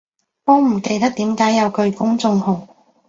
[0.43, 2.67] 都唔記得點解有佢公眾號